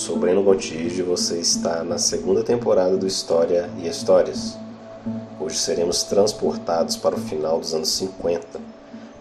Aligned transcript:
Sou 0.00 0.16
Breno 0.16 0.42
Gontijo 0.42 1.00
e 1.00 1.02
você 1.02 1.38
está 1.40 1.84
na 1.84 1.98
segunda 1.98 2.42
temporada 2.42 2.96
do 2.96 3.06
História 3.06 3.68
e 3.76 3.86
Histórias. 3.86 4.56
Hoje 5.38 5.58
seremos 5.58 6.04
transportados 6.04 6.96
para 6.96 7.16
o 7.16 7.20
final 7.20 7.60
dos 7.60 7.74
anos 7.74 7.90
50, 7.90 8.58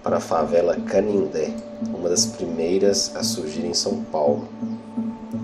para 0.01 0.15
a 0.15 0.19
favela 0.21 0.77
Canindé, 0.77 1.51
uma 1.93 2.07
das 2.07 2.25
primeiras 2.25 3.13
a 3.13 3.23
surgir 3.23 3.65
em 3.65 3.73
São 3.73 4.05
Paulo. 4.05 4.47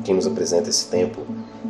Quem 0.05 0.15
nos 0.15 0.25
apresenta 0.25 0.69
esse 0.69 0.85
tempo 0.85 1.19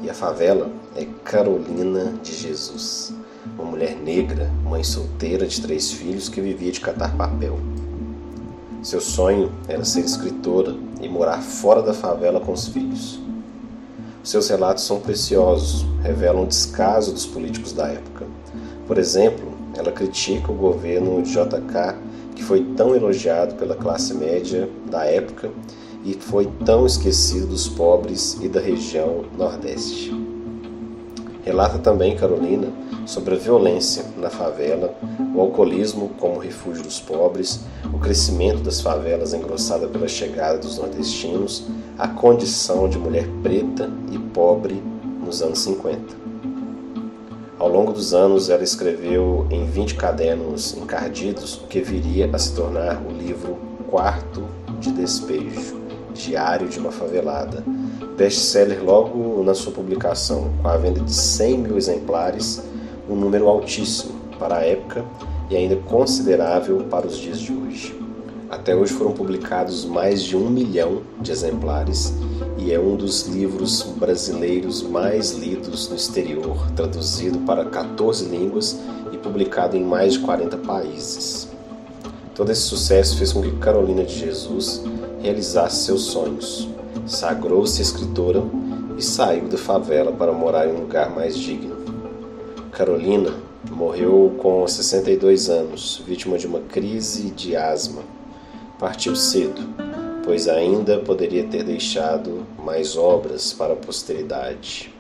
e 0.04 0.12
a 0.12 0.14
favela 0.14 0.70
é 0.96 1.04
Carolina 1.24 2.14
de 2.22 2.36
Jesus, 2.36 3.16
uma 3.58 3.66
mulher 3.66 3.96
negra, 3.96 4.48
mãe 4.64 4.84
solteira 4.84 5.48
de 5.48 5.60
três 5.60 5.92
filhos 5.92 6.30
que 6.30 6.40
vivia 6.40 6.72
de 6.72 6.82
catar 6.82 7.18
papel. 7.18 7.58
Seu 8.84 9.02
sonho 9.02 9.52
era 9.68 9.84
ser 9.84 10.02
escritora 10.02 10.76
e 11.02 11.10
morar 11.10 11.42
fora 11.42 11.82
da 11.82 11.96
favela 11.96 12.40
com 12.40 12.52
os 12.52 12.68
filhos. 12.68 13.26
Seus 14.26 14.50
relatos 14.50 14.84
são 14.84 15.00
preciosos, 15.00 15.86
revelam 16.02 16.46
o 16.46 16.48
descaso 16.48 17.14
dos 17.14 17.28
políticos 17.28 17.72
da 17.74 17.90
época. 17.90 18.26
Por 18.88 18.98
exemplo, 18.98 19.54
ela 19.78 19.92
critica 19.92 20.52
o 20.52 20.56
governo 20.56 21.22
de 21.22 21.30
JK, 21.30 21.96
que 22.36 22.44
foi 22.44 22.64
tão 22.76 22.96
elogiado 22.96 23.54
pela 23.54 23.76
classe 23.76 24.16
média 24.16 24.68
da 24.90 25.06
época 25.06 25.52
e 26.04 26.16
foi 26.16 26.50
tão 26.66 26.88
esquecido 26.88 27.46
dos 27.46 27.68
pobres 27.70 28.36
e 28.42 28.50
da 28.50 28.60
região 28.60 29.26
Nordeste. 29.38 30.12
Relata 31.44 31.78
também 31.78 32.16
Carolina 32.16 32.70
sobre 33.06 33.36
a 33.36 33.38
violência 33.38 34.06
na 34.18 34.32
favela, 34.32 34.96
o 35.36 35.40
alcoolismo 35.40 36.10
como 36.20 36.40
refúgio 36.40 36.82
dos 36.84 37.00
pobres, 37.00 37.60
o 37.94 38.00
crescimento 38.00 38.64
das 38.64 38.82
favelas 38.82 39.36
engrossada 39.36 39.88
pela 39.88 40.08
chegada 40.08 40.58
dos 40.58 40.80
nordestinos, 40.80 41.68
a 41.98 42.08
condição 42.08 42.90
de 42.90 42.98
mulher 42.98 43.28
preta 43.42 43.90
e 44.12 44.18
pobre 44.18 44.82
nos 45.24 45.42
anos 45.42 45.60
50. 45.60 46.26
Ao 47.58 47.70
longo 47.70 47.94
dos 47.94 48.14
anos, 48.14 48.50
ela 48.50 48.64
escreveu 48.64 49.48
em 49.50 49.66
20 49.66 49.96
cadernos 49.96 50.76
encardidos 50.76 51.56
o 51.56 51.68
que 51.68 51.82
viria 51.82 52.30
a 52.34 52.38
se 52.38 52.54
tornar 52.54 53.02
o 53.02 53.12
livro 53.12 53.58
Quarto 53.90 54.44
de 54.80 54.92
Despejo, 54.92 55.82
Diário 56.14 56.68
de 56.68 56.80
uma 56.80 56.92
Favelada, 56.92 57.64
best-seller 58.18 58.84
logo 58.84 59.42
na 59.44 59.54
sua 59.54 59.72
publicação, 59.72 60.52
com 60.62 60.68
a 60.68 60.76
venda 60.76 61.00
de 61.00 61.14
100 61.14 61.58
mil 61.60 61.78
exemplares, 61.78 62.62
um 63.10 63.16
número 63.16 63.48
altíssimo 63.48 64.14
para 64.38 64.58
a 64.58 64.66
época 64.66 65.06
e 65.50 65.56
ainda 65.56 65.78
considerável 65.78 66.86
para 66.90 67.08
os 67.08 67.18
dias 67.18 67.40
de 67.40 67.54
hoje. 67.54 68.05
Até 68.56 68.74
hoje 68.74 68.94
foram 68.94 69.12
publicados 69.12 69.84
mais 69.84 70.24
de 70.24 70.38
um 70.38 70.50
milhão 70.50 71.02
de 71.20 71.30
exemplares 71.30 72.14
e 72.58 72.72
é 72.72 72.80
um 72.80 72.96
dos 72.96 73.28
livros 73.28 73.84
brasileiros 73.84 74.82
mais 74.82 75.32
lidos 75.32 75.90
no 75.90 75.96
exterior, 75.98 76.72
traduzido 76.72 77.40
para 77.40 77.66
14 77.66 78.24
línguas 78.24 78.80
e 79.12 79.18
publicado 79.18 79.76
em 79.76 79.84
mais 79.84 80.14
de 80.14 80.20
40 80.20 80.56
países. 80.60 81.50
Todo 82.34 82.50
esse 82.50 82.62
sucesso 82.62 83.18
fez 83.18 83.34
com 83.34 83.42
que 83.42 83.52
Carolina 83.58 84.06
de 84.06 84.18
Jesus 84.18 84.82
realizasse 85.22 85.84
seus 85.84 86.04
sonhos, 86.04 86.70
sagrou-se 87.06 87.82
escritora 87.82 88.42
e 88.98 89.04
saiu 89.04 89.50
da 89.50 89.58
favela 89.58 90.14
para 90.14 90.32
morar 90.32 90.66
em 90.66 90.72
um 90.72 90.80
lugar 90.80 91.14
mais 91.14 91.38
digno. 91.38 91.76
Carolina 92.72 93.34
morreu 93.70 94.34
com 94.42 94.66
62 94.66 95.50
anos, 95.50 96.02
vítima 96.08 96.38
de 96.38 96.48
uma 96.48 96.62
crise 96.62 97.32
de 97.32 97.54
asma. 97.54 98.15
Partiu 98.80 99.16
cedo, 99.16 99.62
pois 100.26 100.50
ainda 100.50 101.00
poderia 101.00 101.46
ter 101.46 101.64
deixado 101.64 102.46
mais 102.62 102.98
obras 102.98 103.54
para 103.54 103.72
a 103.72 103.78
posteridade. 103.78 104.94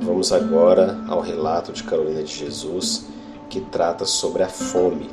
Vamos 0.00 0.32
agora 0.32 0.96
ao 1.08 1.20
relato 1.20 1.72
de 1.72 1.82
Carolina 1.82 2.22
de 2.22 2.32
Jesus, 2.32 3.06
que 3.50 3.60
trata 3.60 4.04
sobre 4.04 4.44
a 4.44 4.48
fome. 4.48 5.10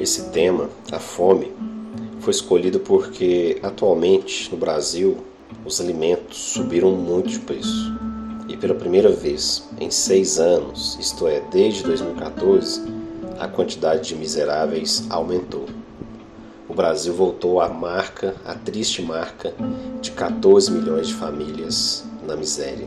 Esse 0.00 0.30
tema, 0.30 0.68
a 0.90 0.98
fome, 0.98 1.52
foi 2.18 2.32
escolhido 2.32 2.80
porque 2.80 3.60
atualmente 3.62 4.50
no 4.50 4.56
Brasil 4.56 5.18
os 5.64 5.80
alimentos 5.80 6.36
subiram 6.36 6.90
muito 6.90 7.28
de 7.28 7.38
preço. 7.38 7.96
E 8.48 8.56
pela 8.56 8.74
primeira 8.74 9.12
vez 9.12 9.68
em 9.80 9.92
seis 9.92 10.40
anos, 10.40 10.98
isto 11.00 11.28
é, 11.28 11.40
desde 11.52 11.84
2014, 11.84 12.82
a 13.38 13.46
quantidade 13.46 14.08
de 14.08 14.16
miseráveis 14.16 15.06
aumentou. 15.08 15.75
Brasil 16.76 17.12
voltou 17.14 17.58
à 17.58 17.70
marca, 17.70 18.36
a 18.44 18.54
triste 18.54 19.00
marca, 19.00 19.54
de 20.02 20.10
14 20.10 20.70
milhões 20.70 21.08
de 21.08 21.14
famílias 21.14 22.04
na 22.22 22.36
miséria. 22.36 22.86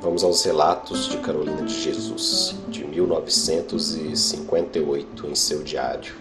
Vamos 0.00 0.24
aos 0.24 0.44
relatos 0.44 1.08
de 1.08 1.18
Carolina 1.18 1.62
de 1.62 1.80
Jesus, 1.80 2.56
de 2.68 2.84
1958, 2.84 5.28
em 5.28 5.34
seu 5.36 5.62
diário. 5.62 6.16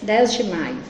10 0.00 0.32
de 0.32 0.44
maio. 0.44 0.82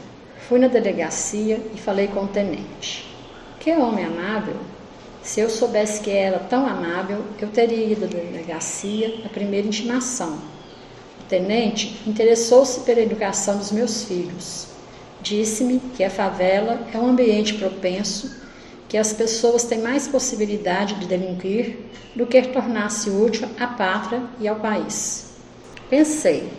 Fui 0.48 0.60
na 0.60 0.68
delegacia 0.68 1.60
e 1.74 1.78
falei 1.78 2.06
com 2.06 2.26
o 2.26 2.28
tenente. 2.28 3.12
Que 3.58 3.72
homem 3.72 4.04
amável! 4.04 4.54
Se 5.20 5.40
eu 5.40 5.50
soubesse 5.50 6.00
que 6.00 6.12
era 6.12 6.38
tão 6.38 6.64
amável, 6.64 7.24
eu 7.40 7.48
teria 7.48 7.86
ido 7.86 8.04
à 8.04 8.08
delegacia 8.08 9.18
na 9.24 9.28
primeira 9.28 9.66
intimação. 9.66 10.38
O 11.30 11.38
tenente 11.38 12.02
interessou-se 12.08 12.80
pela 12.80 12.98
educação 12.98 13.56
dos 13.56 13.70
meus 13.70 14.02
filhos. 14.02 14.66
Disse-me 15.22 15.78
que 15.78 16.02
a 16.02 16.10
favela 16.10 16.80
é 16.92 16.98
um 16.98 17.06
ambiente 17.06 17.54
propenso, 17.54 18.34
que 18.88 18.98
as 18.98 19.12
pessoas 19.12 19.62
têm 19.62 19.78
mais 19.78 20.08
possibilidade 20.08 20.96
de 20.96 21.06
delinquir 21.06 21.78
do 22.16 22.26
que 22.26 22.42
tornar-se 22.42 23.10
útil 23.10 23.48
à 23.60 23.68
pátria 23.68 24.24
e 24.40 24.48
ao 24.48 24.56
país. 24.56 25.34
Pensei, 25.88 26.50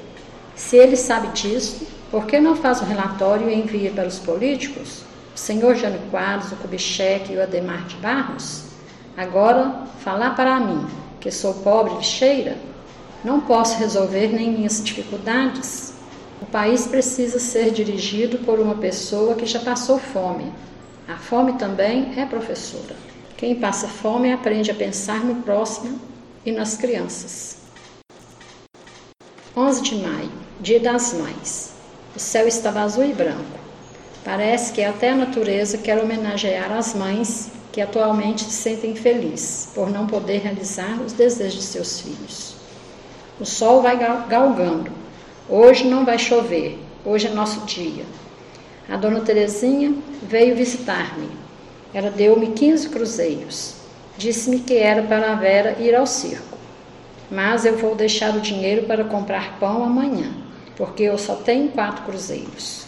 se 0.55 0.77
ele 0.77 0.95
sabe 0.95 1.27
disso, 1.37 1.85
por 2.09 2.25
que 2.25 2.39
não 2.39 2.55
faz 2.55 2.81
um 2.81 2.85
relatório 2.85 3.49
e 3.49 3.53
envia 3.53 3.91
para 3.91 4.07
os 4.07 4.19
políticos? 4.19 5.01
O 5.35 5.37
senhor 5.37 5.75
Jânio 5.75 5.99
Quadros, 6.09 6.53
o 6.53 6.55
Kubitschek 6.55 7.33
e 7.33 7.35
o 7.35 7.43
Ademar 7.43 7.87
de 7.87 7.97
Barros? 7.97 8.67
Agora, 9.17 9.83
falar 9.99 10.33
para 10.33 10.61
mim, 10.61 10.87
que 11.19 11.29
sou 11.29 11.55
pobre 11.55 11.95
e 11.99 12.03
cheira? 12.05 12.70
Não 13.23 13.39
posso 13.39 13.77
resolver 13.77 14.29
nem 14.29 14.51
minhas 14.51 14.83
dificuldades? 14.83 15.93
O 16.41 16.45
país 16.47 16.87
precisa 16.87 17.37
ser 17.37 17.69
dirigido 17.69 18.39
por 18.39 18.59
uma 18.59 18.73
pessoa 18.73 19.35
que 19.35 19.45
já 19.45 19.59
passou 19.59 19.99
fome. 19.99 20.51
A 21.07 21.17
fome 21.17 21.53
também 21.53 22.19
é 22.19 22.25
professora. 22.25 22.95
Quem 23.37 23.55
passa 23.55 23.87
fome 23.87 24.33
aprende 24.33 24.71
a 24.71 24.73
pensar 24.73 25.23
no 25.23 25.35
próximo 25.43 25.99
e 26.43 26.51
nas 26.51 26.75
crianças. 26.75 27.57
11 29.55 29.81
de 29.83 29.95
maio, 29.97 30.31
Dia 30.59 30.79
das 30.79 31.13
Mães. 31.13 31.73
O 32.15 32.19
céu 32.19 32.47
estava 32.47 32.81
azul 32.81 33.03
e 33.03 33.13
branco. 33.13 33.59
Parece 34.25 34.73
que 34.73 34.83
até 34.83 35.11
a 35.11 35.15
natureza 35.15 35.77
quer 35.77 36.01
homenagear 36.01 36.71
as 36.71 36.95
mães 36.95 37.51
que 37.71 37.81
atualmente 37.81 38.45
se 38.45 38.51
sentem 38.51 38.95
felizes 38.95 39.69
por 39.75 39.91
não 39.91 40.07
poder 40.07 40.39
realizar 40.39 40.99
os 41.01 41.13
desejos 41.13 41.59
de 41.59 41.65
seus 41.65 42.01
filhos. 42.01 42.60
O 43.41 43.45
sol 43.45 43.81
vai 43.81 43.97
galgando. 44.29 44.91
Hoje 45.49 45.83
não 45.83 46.05
vai 46.05 46.19
chover. 46.19 46.77
Hoje 47.03 47.25
é 47.27 47.31
nosso 47.31 47.65
dia. 47.65 48.05
A 48.87 48.95
dona 48.95 49.21
Terezinha 49.21 49.95
veio 50.21 50.55
visitar-me. 50.55 51.27
Ela 51.93 52.11
deu-me 52.11 52.51
15 52.51 52.89
cruzeiros. 52.89 53.75
Disse-me 54.17 54.59
que 54.59 54.75
era 54.75 55.01
para 55.01 55.31
a 55.31 55.35
Vera 55.35 55.77
ir 55.79 55.95
ao 55.95 56.05
circo. 56.05 56.57
Mas 57.29 57.65
eu 57.65 57.77
vou 57.77 57.95
deixar 57.95 58.35
o 58.35 58.41
dinheiro 58.41 58.85
para 58.85 59.03
comprar 59.03 59.57
pão 59.59 59.83
amanhã 59.83 60.31
porque 60.81 61.03
eu 61.03 61.17
só 61.17 61.35
tenho 61.35 61.69
quatro 61.69 62.03
cruzeiros. 62.05 62.85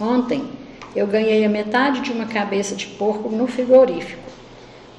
Ontem 0.00 0.48
eu 0.94 1.06
ganhei 1.06 1.44
a 1.44 1.48
metade 1.48 2.00
de 2.00 2.12
uma 2.12 2.26
cabeça 2.26 2.74
de 2.74 2.86
porco 2.86 3.28
no 3.28 3.46
frigorífico. 3.46 4.22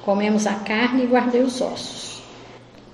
Comemos 0.04 0.46
a 0.46 0.54
carne 0.54 1.04
e 1.04 1.06
guardei 1.06 1.42
os 1.42 1.60
ossos. 1.60 2.22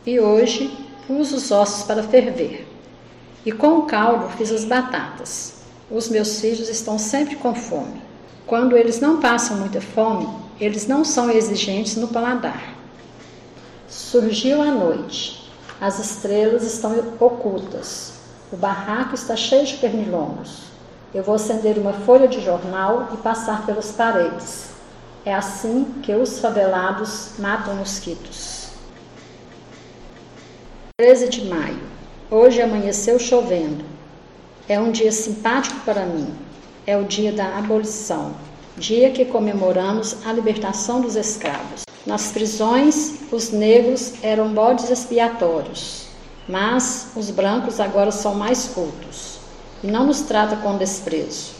E 0.06 0.18
hoje 0.20 0.83
pus 1.06 1.32
os 1.32 1.50
ossos 1.50 1.84
para 1.84 2.02
ferver. 2.02 2.66
E 3.44 3.52
com 3.52 3.78
o 3.78 3.82
caldo 3.82 4.28
fiz 4.36 4.50
as 4.50 4.64
batatas. 4.64 5.54
Os 5.90 6.08
meus 6.08 6.40
filhos 6.40 6.68
estão 6.68 6.98
sempre 6.98 7.36
com 7.36 7.54
fome. 7.54 8.02
Quando 8.46 8.76
eles 8.76 9.00
não 9.00 9.20
passam 9.20 9.58
muita 9.58 9.80
fome, 9.80 10.28
eles 10.60 10.86
não 10.86 11.04
são 11.04 11.30
exigentes 11.30 11.96
no 11.96 12.08
paladar. 12.08 12.74
Surgiu 13.88 14.62
a 14.62 14.66
noite. 14.66 15.50
As 15.80 15.98
estrelas 15.98 16.62
estão 16.62 17.14
ocultas. 17.20 18.14
O 18.52 18.56
barraco 18.56 19.14
está 19.14 19.36
cheio 19.36 19.66
de 19.66 19.74
pernilongos. 19.74 20.64
Eu 21.12 21.22
vou 21.22 21.34
acender 21.34 21.78
uma 21.78 21.92
folha 21.92 22.28
de 22.28 22.40
jornal 22.40 23.10
e 23.12 23.16
passar 23.18 23.64
pelas 23.66 23.92
paredes. 23.92 24.70
É 25.24 25.34
assim 25.34 25.84
que 26.02 26.12
os 26.12 26.38
favelados 26.38 27.30
matam 27.38 27.74
mosquitos. 27.76 28.53
13 30.96 31.28
de 31.28 31.44
maio. 31.46 31.80
Hoje 32.30 32.62
amanheceu 32.62 33.18
chovendo. 33.18 33.84
É 34.68 34.78
um 34.78 34.92
dia 34.92 35.10
simpático 35.10 35.80
para 35.80 36.06
mim. 36.06 36.32
É 36.86 36.96
o 36.96 37.02
dia 37.02 37.32
da 37.32 37.58
abolição. 37.58 38.32
dia 38.76 39.10
que 39.10 39.24
comemoramos 39.24 40.24
a 40.24 40.32
libertação 40.32 41.00
dos 41.00 41.16
escravos. 41.16 41.82
Nas 42.06 42.30
prisões, 42.30 43.14
os 43.32 43.50
negros 43.50 44.14
eram 44.22 44.54
bodes 44.54 44.88
expiatórios, 44.88 46.06
mas 46.48 47.08
os 47.16 47.28
brancos 47.28 47.80
agora 47.80 48.12
são 48.12 48.36
mais 48.36 48.68
cultos 48.68 49.40
e 49.82 49.88
não 49.88 50.06
nos 50.06 50.20
trata 50.20 50.54
com 50.58 50.78
desprezo. 50.78 51.54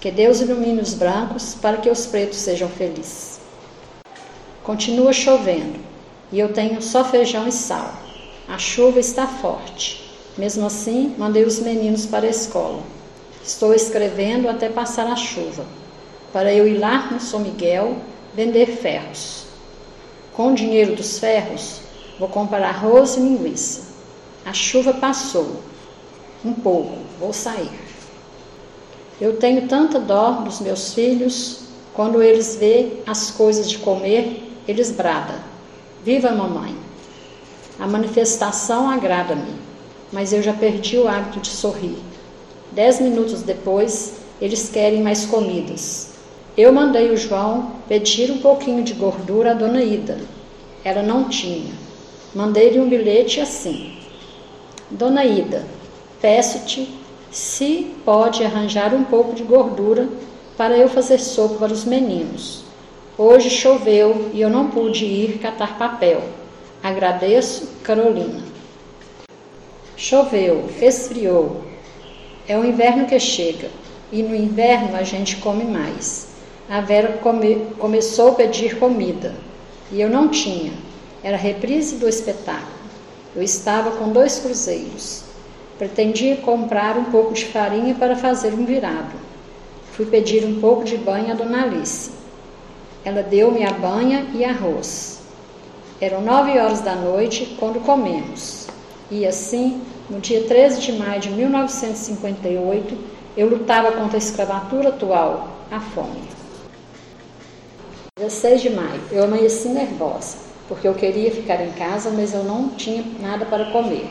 Que 0.00 0.10
Deus 0.10 0.40
ilumine 0.40 0.80
os 0.80 0.94
brancos 0.94 1.54
para 1.54 1.76
que 1.76 1.90
os 1.90 2.06
pretos 2.06 2.38
sejam 2.38 2.70
felizes. 2.70 3.38
Continua 4.62 5.12
chovendo 5.12 5.78
e 6.32 6.40
eu 6.40 6.54
tenho 6.54 6.80
só 6.80 7.04
feijão 7.04 7.46
e 7.46 7.52
sal. 7.52 8.01
A 8.52 8.58
chuva 8.58 9.00
está 9.00 9.26
forte. 9.26 10.12
Mesmo 10.36 10.66
assim, 10.66 11.14
mandei 11.16 11.42
os 11.42 11.58
meninos 11.58 12.04
para 12.04 12.26
a 12.26 12.30
escola. 12.30 12.82
Estou 13.42 13.72
escrevendo 13.72 14.46
até 14.46 14.68
passar 14.68 15.06
a 15.06 15.16
chuva, 15.16 15.64
para 16.34 16.52
eu 16.52 16.68
ir 16.68 16.76
lá 16.76 17.10
no 17.10 17.18
São 17.18 17.40
Miguel 17.40 17.96
vender 18.34 18.66
ferros. 18.66 19.46
Com 20.34 20.52
o 20.52 20.54
dinheiro 20.54 20.94
dos 20.94 21.18
ferros, 21.18 21.80
vou 22.18 22.28
comprar 22.28 22.62
arroz 22.62 23.16
e 23.16 23.20
linguiça. 23.20 23.94
A 24.44 24.52
chuva 24.52 24.92
passou. 24.92 25.62
Um 26.44 26.52
pouco, 26.52 26.98
vou 27.18 27.32
sair. 27.32 27.70
Eu 29.18 29.38
tenho 29.38 29.66
tanta 29.66 29.98
dó 29.98 30.42
dos 30.42 30.60
meus 30.60 30.92
filhos, 30.92 31.68
quando 31.94 32.22
eles 32.22 32.56
vê 32.56 32.98
as 33.06 33.30
coisas 33.30 33.70
de 33.70 33.78
comer, 33.78 34.46
eles 34.68 34.90
bradam. 34.90 35.40
Viva 36.04 36.30
mamãe! 36.32 36.81
A 37.78 37.86
manifestação 37.86 38.90
agrada-me, 38.90 39.54
mas 40.12 40.32
eu 40.32 40.42
já 40.42 40.52
perdi 40.52 40.98
o 40.98 41.08
hábito 41.08 41.40
de 41.40 41.48
sorrir. 41.48 41.96
Dez 42.70 43.00
minutos 43.00 43.42
depois, 43.42 44.14
eles 44.40 44.68
querem 44.68 45.02
mais 45.02 45.24
comidas. 45.24 46.10
Eu 46.56 46.72
mandei 46.72 47.10
o 47.10 47.16
João 47.16 47.72
pedir 47.88 48.30
um 48.30 48.38
pouquinho 48.38 48.82
de 48.82 48.92
gordura 48.92 49.52
à 49.52 49.54
dona 49.54 49.82
Ida. 49.82 50.18
Ela 50.84 51.02
não 51.02 51.28
tinha. 51.28 51.72
Mandei-lhe 52.34 52.78
um 52.78 52.88
bilhete 52.88 53.40
assim: 53.40 53.96
Dona 54.90 55.24
Ida, 55.24 55.64
peço-te 56.20 56.88
se 57.30 57.94
pode 58.04 58.44
arranjar 58.44 58.94
um 58.94 59.04
pouco 59.04 59.34
de 59.34 59.42
gordura 59.42 60.08
para 60.56 60.76
eu 60.76 60.88
fazer 60.88 61.18
sopa 61.18 61.54
para 61.54 61.72
os 61.72 61.86
meninos. 61.86 62.62
Hoje 63.16 63.48
choveu 63.48 64.30
e 64.34 64.40
eu 64.40 64.50
não 64.50 64.68
pude 64.68 65.04
ir 65.06 65.38
catar 65.38 65.78
papel. 65.78 66.22
Agradeço, 66.82 67.68
Carolina. 67.84 68.42
Choveu, 69.96 70.68
esfriou, 70.80 71.62
é 72.48 72.58
o 72.58 72.64
inverno 72.64 73.06
que 73.06 73.20
chega 73.20 73.70
e 74.10 74.20
no 74.20 74.34
inverno 74.34 74.96
a 74.96 75.04
gente 75.04 75.36
come 75.36 75.62
mais. 75.62 76.30
A 76.68 76.80
Vera 76.80 77.18
come, 77.22 77.68
começou 77.78 78.30
a 78.30 78.34
pedir 78.34 78.80
comida 78.80 79.32
e 79.92 80.00
eu 80.00 80.10
não 80.10 80.28
tinha. 80.28 80.72
Era 81.22 81.36
reprise 81.36 81.98
do 81.98 82.08
espetáculo. 82.08 82.82
Eu 83.36 83.44
estava 83.44 83.92
com 83.92 84.10
dois 84.10 84.40
cruzeiros. 84.40 85.22
Pretendia 85.78 86.38
comprar 86.38 86.98
um 86.98 87.04
pouco 87.04 87.32
de 87.32 87.44
farinha 87.44 87.94
para 87.94 88.16
fazer 88.16 88.54
um 88.54 88.64
virado. 88.64 89.14
Fui 89.92 90.06
pedir 90.06 90.44
um 90.44 90.58
pouco 90.58 90.82
de 90.82 90.96
banha 90.96 91.32
a 91.32 91.36
Dona 91.36 91.62
Alice. 91.62 92.10
Ela 93.04 93.22
deu-me 93.22 93.64
a 93.64 93.72
banha 93.72 94.26
e 94.34 94.44
arroz. 94.44 95.21
Eram 96.02 96.20
nove 96.20 96.58
horas 96.58 96.80
da 96.80 96.96
noite 96.96 97.56
quando 97.60 97.78
comemos. 97.78 98.66
E 99.08 99.24
assim 99.24 99.80
no 100.10 100.18
dia 100.18 100.42
13 100.48 100.80
de 100.80 100.92
maio 100.94 101.20
de 101.20 101.30
1958, 101.30 102.98
eu 103.36 103.48
lutava 103.48 103.92
contra 103.92 104.16
a 104.16 104.18
escravatura 104.18 104.88
atual, 104.88 105.46
a 105.70 105.78
fome. 105.78 106.24
16 108.18 108.62
de 108.62 108.70
maio, 108.70 109.00
eu 109.12 109.22
amanheci 109.22 109.68
nervosa, 109.68 110.38
porque 110.66 110.88
eu 110.88 110.94
queria 110.94 111.30
ficar 111.30 111.62
em 111.64 111.70
casa, 111.70 112.10
mas 112.10 112.34
eu 112.34 112.42
não 112.42 112.70
tinha 112.70 113.04
nada 113.20 113.46
para 113.46 113.66
comer. 113.66 114.08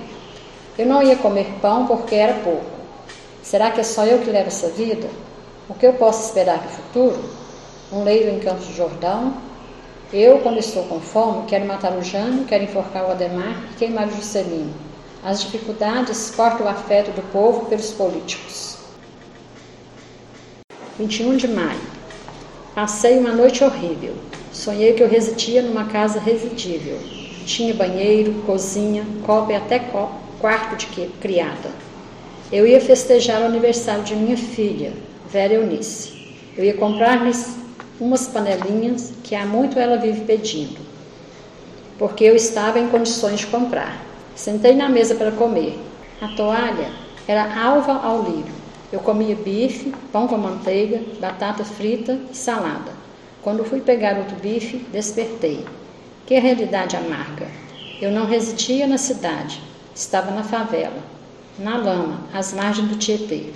Eu 0.77 0.85
não 0.85 1.03
ia 1.03 1.17
comer 1.17 1.55
pão 1.61 1.87
porque 1.87 2.15
era 2.15 2.35
pouco. 2.35 2.71
Será 3.43 3.69
que 3.69 3.81
é 3.81 3.83
só 3.83 4.05
eu 4.05 4.19
que 4.19 4.29
levo 4.29 4.47
essa 4.47 4.69
vida? 4.69 5.09
O 5.67 5.73
que 5.73 5.85
eu 5.85 5.93
posso 5.95 6.25
esperar 6.27 6.59
do 6.59 6.69
futuro? 6.69 7.21
Um 7.91 8.05
leiro 8.05 8.29
em 8.29 8.39
Campos 8.39 8.67
do 8.67 8.73
Jordão? 8.73 9.50
Eu, 10.13 10.39
quando 10.39 10.59
estou 10.59 10.83
com 10.83 10.99
fome, 10.99 11.47
quero 11.47 11.65
matar 11.65 11.97
o 11.97 12.03
Jânio, 12.03 12.43
quero 12.43 12.65
enforcar 12.65 13.07
o 13.07 13.11
Ademar 13.11 13.63
e 13.71 13.75
queimar 13.77 14.09
o 14.09 14.11
Juscelino. 14.11 14.73
As 15.23 15.41
dificuldades 15.41 16.33
cortam 16.35 16.65
o 16.65 16.69
afeto 16.69 17.11
do 17.11 17.21
povo 17.31 17.67
pelos 17.67 17.91
políticos. 17.91 18.77
21 20.99 21.37
de 21.37 21.47
maio. 21.47 21.79
Passei 22.75 23.19
uma 23.19 23.31
noite 23.31 23.63
horrível. 23.63 24.13
Sonhei 24.51 24.91
que 24.91 25.01
eu 25.01 25.07
residia 25.07 25.61
numa 25.61 25.85
casa 25.85 26.19
residível. 26.19 26.99
Tinha 27.45 27.73
banheiro, 27.73 28.33
cozinha, 28.45 29.05
copa 29.25 29.53
e 29.53 29.55
até 29.55 29.79
quarto 30.41 30.75
de 30.75 30.87
criada. 31.21 31.69
Eu 32.51 32.67
ia 32.67 32.81
festejar 32.81 33.41
o 33.41 33.45
aniversário 33.45 34.03
de 34.03 34.13
minha 34.13 34.35
filha, 34.35 34.91
Vera 35.29 35.53
Eunice. 35.53 36.35
Eu 36.57 36.65
ia 36.65 36.73
comprar-lhes 36.73 37.55
umas 38.01 38.27
panelinhas 38.27 39.13
que 39.23 39.35
há 39.35 39.45
muito 39.45 39.77
ela 39.77 39.95
vive 39.95 40.21
pedindo, 40.21 40.79
porque 41.99 42.23
eu 42.23 42.35
estava 42.35 42.79
em 42.79 42.87
condições 42.87 43.41
de 43.41 43.47
comprar. 43.47 44.03
Sentei 44.35 44.75
na 44.75 44.89
mesa 44.89 45.13
para 45.13 45.31
comer. 45.31 45.79
A 46.19 46.29
toalha 46.29 46.89
era 47.27 47.63
alva 47.63 47.93
ao 47.93 48.23
lírio. 48.23 48.61
Eu 48.91 48.99
comia 49.01 49.35
bife, 49.35 49.93
pão 50.11 50.27
com 50.27 50.35
manteiga, 50.35 50.99
batata 51.19 51.63
frita 51.63 52.19
e 52.31 52.35
salada. 52.35 52.91
Quando 53.43 53.63
fui 53.63 53.79
pegar 53.79 54.17
outro 54.17 54.35
bife, 54.37 54.77
despertei. 54.91 55.63
Que 56.25 56.39
realidade 56.39 56.97
amarga! 56.97 57.47
Eu 58.01 58.11
não 58.11 58.25
residia 58.25 58.87
na 58.87 58.97
cidade, 58.97 59.61
estava 59.93 60.31
na 60.31 60.43
favela, 60.43 61.03
na 61.59 61.77
lama, 61.77 62.21
às 62.33 62.51
margens 62.51 62.89
do 62.89 62.95
Tietê, 62.95 63.51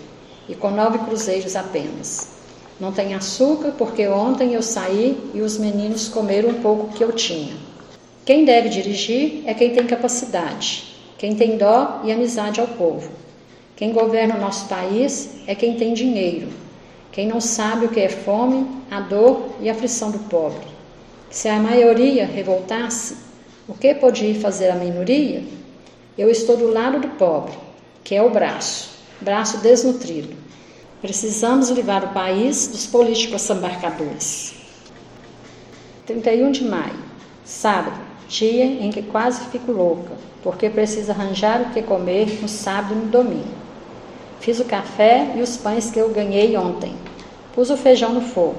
e 0.48 0.54
com 0.54 0.70
nove 0.70 1.00
cruzeiros 1.00 1.56
apenas. 1.56 2.35
Não 2.80 2.92
tem 2.92 3.14
açúcar 3.14 3.72
porque 3.78 4.06
ontem 4.08 4.54
eu 4.54 4.62
saí 4.62 5.18
e 5.34 5.42
os 5.42 5.58
meninos 5.58 6.10
comeram 6.10 6.50
um 6.50 6.62
pouco 6.62 6.94
que 6.94 7.04
eu 7.04 7.14
tinha. 7.14 7.54
Quem 8.26 8.44
deve 8.44 8.68
dirigir 8.68 9.44
é 9.46 9.54
quem 9.54 9.74
tem 9.74 9.86
capacidade, 9.86 10.96
quem 11.18 11.36
tem 11.36 11.58
dó 11.58 12.02
e 12.04 12.12
amizade 12.12 12.60
ao 12.60 12.68
povo. 12.68 13.10
Quem 13.78 13.94
governa 13.94 14.36
o 14.36 14.42
nosso 14.42 14.68
país 14.68 15.30
é 15.48 15.56
quem 15.56 15.76
tem 15.76 15.94
dinheiro, 15.94 16.48
quem 17.12 17.28
não 17.28 17.40
sabe 17.40 17.86
o 17.86 17.90
que 17.90 18.00
é 18.00 18.10
fome, 18.10 18.68
a 18.92 19.00
dor 19.00 19.52
e 19.62 19.70
a 19.70 19.72
aflição 19.72 20.12
do 20.12 20.20
pobre. 20.20 20.68
Se 21.30 21.48
a 21.48 21.60
maioria 21.60 22.26
revoltasse, 22.26 23.18
o 23.68 23.74
que 23.74 23.94
podia 23.96 24.36
fazer 24.36 24.70
a 24.70 24.76
minoria? 24.76 25.44
Eu 26.18 26.30
estou 26.30 26.58
do 26.58 26.72
lado 26.72 27.00
do 27.00 27.08
pobre, 27.10 27.54
que 28.04 28.16
é 28.16 28.22
o 28.22 28.30
braço, 28.30 28.90
braço 29.22 29.58
desnutrido. 29.60 30.45
Precisamos 31.02 31.70
livrar 31.70 32.04
o 32.04 32.14
país 32.14 32.68
dos 32.68 32.88
políticos 32.88 33.50
embarcadores. 33.50 34.56
31 36.06 36.52
de 36.52 36.64
maio, 36.64 37.00
sábado 37.44 38.16
dia 38.28 38.66
em 38.66 38.90
que 38.90 39.02
quase 39.02 39.46
fico 39.46 39.72
louca, 39.72 40.14
porque 40.44 40.70
preciso 40.70 41.12
arranjar 41.12 41.62
o 41.62 41.70
que 41.72 41.82
comer 41.82 42.40
no 42.42 42.48
sábado 42.48 42.94
e 42.94 42.98
no 42.98 43.06
domingo. 43.06 43.66
Fiz 44.40 44.60
o 44.60 44.66
café 44.66 45.34
e 45.36 45.42
os 45.42 45.58
pães 45.58 45.90
que 45.90 46.00
eu 46.00 46.10
ganhei 46.10 46.56
ontem. 46.58 46.96
Pus 47.54 47.70
o 47.70 47.78
feijão 47.78 48.14
no 48.14 48.22
fogo. 48.22 48.58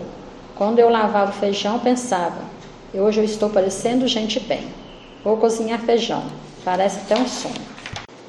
Quando 0.56 0.78
eu 0.78 0.88
lavava 0.88 1.30
o 1.30 1.34
feijão, 1.34 1.78
pensava: 1.78 2.40
hoje 2.94 3.20
eu 3.20 3.24
estou 3.24 3.50
parecendo 3.50 4.08
gente 4.08 4.40
bem. 4.40 4.66
Vou 5.22 5.36
cozinhar 5.36 5.80
feijão. 5.80 6.24
Parece 6.64 7.00
até 7.00 7.20
um 7.20 7.26
sonho. 7.26 7.54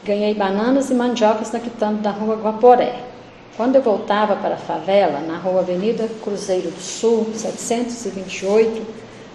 Ganhei 0.04 0.34
bananas 0.34 0.90
e 0.90 0.94
mandiocas 0.94 1.52
na 1.52 1.60
quitanda 1.60 2.02
da 2.02 2.12
rua 2.12 2.36
Guaporé. 2.36 3.04
Quando 3.58 3.76
eu 3.76 3.82
voltava 3.82 4.36
para 4.36 4.54
a 4.54 4.60
favela, 4.60 5.20
na 5.20 5.40
rua 5.40 5.62
Avenida 5.62 6.08
Cruzeiro 6.24 6.70
do 6.70 6.80
Sul, 6.80 7.32
728, 7.34 8.86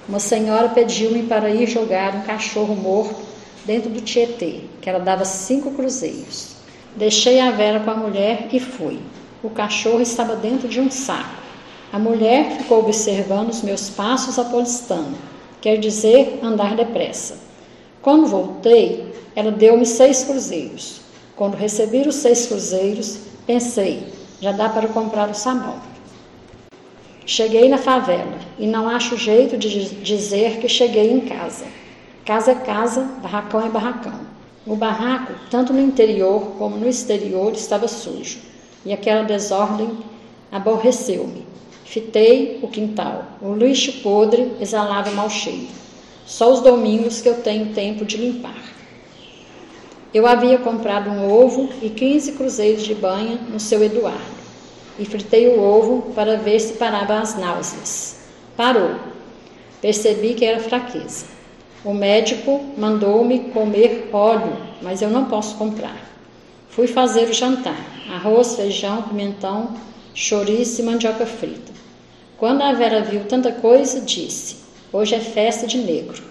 uma 0.09 0.21
senhora 0.21 0.69
pediu-me 0.69 1.25
para 1.25 1.51
ir 1.51 1.67
jogar 1.67 2.15
um 2.15 2.21
cachorro 2.23 2.77
morto 2.77 3.21
dentro 3.67 3.91
do 3.91 4.01
Tietê, 4.01 4.61
que 4.81 4.89
ela 4.89 5.01
dava 5.01 5.25
cinco 5.25 5.73
cruzeiros. 5.73 6.51
Deixei 6.95 7.41
a 7.41 7.51
Vera 7.51 7.81
com 7.81 7.91
a 7.91 7.97
mulher 7.97 8.47
e 8.53 8.61
fui. 8.61 9.01
O 9.43 9.51
cachorro 9.51 10.01
estava 10.01 10.37
dentro 10.37 10.69
de 10.69 10.79
um 10.79 10.89
saco. 10.89 11.43
A 11.93 11.99
mulher 11.99 12.59
ficou 12.59 12.79
observando 12.79 13.49
os 13.51 13.61
meus 13.61 13.91
passos 13.91 14.39
apolistando, 14.39 15.17
quer 15.61 15.79
dizer, 15.79 16.39
andar 16.45 16.77
depressa. 16.77 17.39
Quando 18.01 18.29
voltei, 18.29 19.13
ela 19.35 19.51
deu-me 19.51 19.85
seis 19.85 20.23
cruzeiros. 20.23 21.01
Quando 21.35 21.57
recebi 21.57 22.07
os 22.07 22.15
seis 22.15 22.47
cruzeiros, 22.47 23.19
pensei, 23.47 24.12
já 24.43 24.51
dá 24.51 24.69
para 24.69 24.89
comprar 24.89 25.31
o 25.31 25.35
sabão. 25.35 25.77
Cheguei 27.25 27.69
na 27.69 27.79
favela 27.79 28.41
e 28.59 28.67
não 28.67 28.89
acho 28.89 29.17
jeito 29.17 29.57
de 29.57 29.95
dizer 30.03 30.59
que 30.59 30.69
cheguei 30.69 31.13
em 31.13 31.21
casa. 31.21 31.65
Casa 32.25 32.51
é 32.51 32.55
casa, 32.57 33.03
barracão 33.23 33.65
é 33.65 33.69
barracão. 33.69 34.19
O 34.67 34.75
barraco, 34.75 35.33
tanto 35.49 35.73
no 35.73 35.81
interior 35.81 36.55
como 36.59 36.77
no 36.77 36.89
exterior, 36.89 37.53
estava 37.53 37.87
sujo, 37.87 38.41
e 38.85 38.93
aquela 38.93 39.23
desordem 39.23 39.97
aborreceu-me. 40.51 41.47
Fitei 41.85 42.59
o 42.63 42.69
quintal. 42.69 43.25
O 43.41 43.55
lixo 43.55 44.03
podre 44.03 44.51
exalava 44.61 45.13
mau 45.13 45.31
cheiro. 45.31 45.69
Só 46.27 46.53
os 46.53 46.61
domingos 46.61 47.21
que 47.21 47.29
eu 47.29 47.43
tenho 47.43 47.73
tempo 47.75 48.05
de 48.05 48.17
limpar. 48.17 48.72
Eu 50.15 50.27
havia 50.27 50.59
comprado 50.59 51.09
um 51.09 51.33
ovo 51.33 51.71
e 51.81 51.89
15 51.89 52.33
cruzeiros 52.33 52.83
de 52.83 52.95
banha 52.95 53.39
no 53.49 53.59
seu 53.59 53.83
Eduardo 53.83 54.43
e 54.99 55.05
fritei 55.07 55.49
o 55.49 55.61
ovo 55.61 56.13
para 56.13 56.37
ver 56.37 56.61
se 56.61 56.75
parava 56.75 57.19
as 57.19 57.37
náuseas. 57.37 58.21
Parou. 58.57 58.97
Percebi 59.81 60.35
que 60.35 60.45
era 60.45 60.61
fraqueza. 60.61 61.27
O 61.85 61.95
médico 61.95 62.61
mandou-me 62.77 63.51
comer 63.51 64.11
óleo, 64.13 64.57
mas 64.83 65.03
eu 65.03 65.11
não 65.11 65.25
posso 65.25 65.57
comprar. 65.57 65.97
Fui 66.69 66.87
fazer 66.87 67.29
o 67.29 67.33
jantar: 67.33 67.85
arroz, 68.09 68.55
feijão, 68.55 69.03
pimentão, 69.03 69.75
chouriço 70.15 70.81
e 70.81 70.85
mandioca 70.85 71.27
frita. 71.27 71.73
Quando 72.39 72.63
a 72.63 72.73
Vera 72.73 73.01
viu 73.01 73.25
tanta 73.25 73.51
coisa, 73.51 74.01
disse: 74.01 74.57
Hoje 74.93 75.15
é 75.15 75.21
festa 75.21 75.67
de 75.67 75.79
negro. 75.79 76.23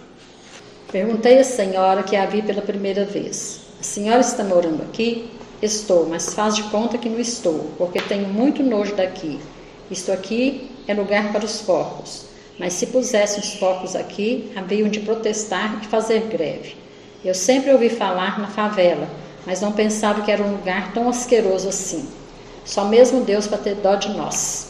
Perguntei 0.92 1.40
à 1.40 1.44
senhora 1.44 2.04
que 2.04 2.16
a 2.16 2.26
vi 2.26 2.42
pela 2.42 2.62
primeira 2.62 3.06
vez: 3.06 3.61
A 3.82 3.84
senhora 3.84 4.22
está 4.22 4.44
morando 4.44 4.84
aqui? 4.84 5.28
Estou, 5.60 6.06
mas 6.08 6.36
faz 6.36 6.56
de 6.56 6.62
conta 6.66 7.00
que 7.00 7.10
não 7.10 7.20
estou, 7.20 7.72
porque 7.80 8.00
tenho 8.00 8.28
muito 8.28 8.62
nojo 8.62 8.96
daqui. 8.96 9.40
Isto 9.90 10.12
aqui 10.12 10.70
é 10.88 10.94
lugar 10.94 11.32
para 11.32 11.44
os 11.44 11.64
porcos. 11.64 12.26
Mas 12.60 12.74
se 12.74 12.86
pusessem 12.86 13.40
os 13.40 13.56
porcos 13.56 13.96
aqui, 13.96 14.52
haviam 14.56 14.88
de 14.88 15.00
protestar 15.00 15.80
e 15.82 15.88
fazer 15.88 16.28
greve. 16.28 16.76
Eu 17.26 17.34
sempre 17.34 17.72
ouvi 17.72 17.90
falar 17.90 18.40
na 18.40 18.50
favela, 18.50 19.10
mas 19.48 19.62
não 19.62 19.72
pensava 19.72 20.22
que 20.22 20.30
era 20.30 20.44
um 20.44 20.52
lugar 20.52 20.94
tão 20.94 21.10
asqueroso 21.10 21.68
assim. 21.68 22.08
Só 22.64 22.86
mesmo 22.86 23.22
Deus 23.22 23.48
para 23.48 23.58
ter 23.58 23.74
dó 23.78 23.96
de 23.96 24.10
nós. 24.10 24.68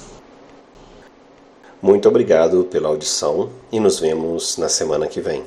Muito 1.82 2.08
obrigado 2.08 2.64
pela 2.64 2.88
audição 2.88 3.50
e 3.74 3.78
nos 3.78 4.00
vemos 4.00 4.56
na 4.56 4.70
semana 4.70 5.06
que 5.06 5.20
vem. 5.20 5.44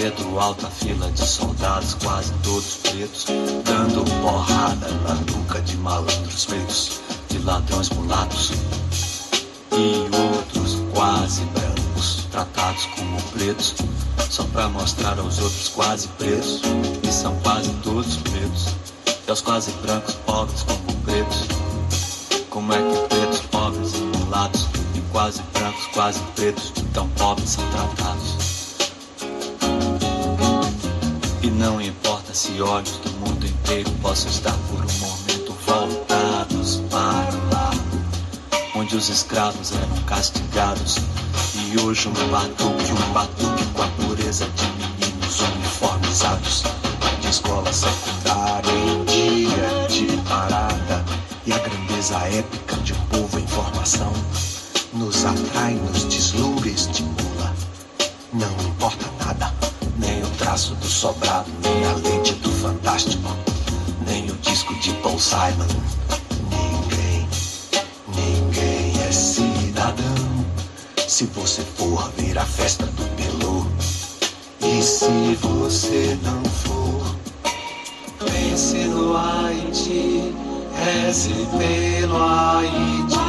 Vê 0.00 0.10
do 0.12 0.40
alto 0.40 0.66
a 0.66 0.70
fila 0.70 1.10
de 1.10 1.20
soldados, 1.20 1.92
quase 2.02 2.32
todos 2.42 2.76
pretos, 2.76 3.26
dando 3.64 4.02
porrada 4.22 4.88
na 4.88 5.14
nuca 5.14 5.60
de 5.60 5.76
malandros 5.76 6.46
pretos, 6.46 7.00
de 7.28 7.38
ladrões 7.40 7.90
mulatos. 7.90 8.52
E 9.72 10.08
outros 10.16 10.78
quase 10.94 11.42
brancos, 11.52 12.26
tratados 12.30 12.86
como 12.96 13.20
pretos, 13.32 13.74
só 14.30 14.42
pra 14.44 14.70
mostrar 14.70 15.18
aos 15.18 15.38
outros 15.38 15.68
quase 15.68 16.08
pretos, 16.08 16.62
que 17.02 17.12
são 17.12 17.36
quase 17.40 17.68
todos 17.82 18.16
pretos, 18.16 18.68
e 19.26 19.30
aos 19.30 19.42
quase 19.42 19.70
brancos 19.82 20.14
pobres 20.24 20.62
como 20.62 20.98
pretos. 21.02 21.46
Como 22.48 22.72
é 22.72 22.78
que 22.78 23.08
pretos, 23.14 23.40
pobres 23.40 23.92
e 23.94 24.18
mulatos, 24.18 24.69
quase 25.12 25.42
brancos, 25.52 25.86
quase 25.92 26.20
pretos, 26.34 26.72
tão 26.92 27.08
pobres 27.10 27.50
são 27.50 27.64
tratados? 27.70 28.50
Não 31.60 31.78
importa 31.78 32.32
se 32.32 32.62
olhos 32.62 32.96
do 33.04 33.10
mundo 33.18 33.46
inteiro 33.46 33.90
possam 34.00 34.30
estar 34.30 34.56
por 34.70 34.78
um 34.78 34.98
momento 34.98 35.54
voltados 35.66 36.80
para 36.88 37.36
lá, 37.52 37.70
onde 38.74 38.96
os 38.96 39.10
escravos 39.10 39.70
eram 39.72 40.02
castigados. 40.06 40.96
E 41.54 41.78
hoje 41.80 42.08
um 42.08 42.30
batuque, 42.30 42.92
um 42.92 43.12
batuque 43.12 43.64
com 43.74 43.82
a 43.82 43.88
pureza 43.88 44.48
de 44.56 44.66
meninos 44.72 45.40
uniformizados 45.42 46.62
de 47.20 47.28
escola 47.28 47.70
secundária 47.70 48.72
em 48.72 49.04
dia 49.04 49.86
de 49.86 50.16
parada. 50.26 51.04
E 51.44 51.52
a 51.52 51.58
grandeza 51.58 52.16
épica 52.20 52.76
de 52.76 52.94
um 52.94 53.00
povo 53.10 53.38
em 53.38 53.46
formação 53.46 54.14
nos 54.92 55.24
atrai, 55.24 55.74
nos 55.74 56.04
deslumbra 56.04 56.68
e 56.68 56.74
estimula. 56.74 57.54
Não 58.32 58.50
importa 58.66 59.06
nada 59.24 59.52
nem 59.98 60.22
o 60.22 60.30
traço 60.30 60.74
do 60.76 60.86
sobrado, 60.86 61.50
nem 61.62 61.84
a 61.84 61.92
lente 61.94 62.34
do 62.34 62.50
fantástico, 62.50 63.36
nem 64.06 64.30
o 64.30 64.34
disco 64.36 64.74
de 64.80 64.92
Paul 64.94 65.18
Simon. 65.18 65.66
Ninguém, 66.50 67.28
ninguém 68.14 69.02
é 69.02 69.12
cidadão. 69.12 70.46
Se 71.06 71.26
você 71.26 71.62
for 71.62 72.10
ver 72.16 72.38
a 72.38 72.44
festa 72.46 72.86
do 72.86 73.04
Pelô, 73.16 73.66
e 74.60 74.82
se 74.82 75.36
você 75.40 76.18
não 76.22 76.42
for, 76.44 77.16
pense 78.24 78.76
no 78.84 79.16
Haiti, 79.16 80.34
reze 80.74 81.34
pelo 81.58 82.16
Haiti. 82.16 83.19